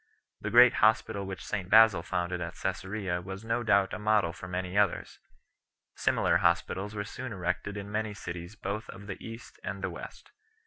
[0.39, 4.33] The great hospital which St Basil 6 founded at Csesarea was no doubt a model
[4.33, 5.19] for many others.
[5.93, 10.31] Similar hospitals were soon erected in many cities both of the East and the West.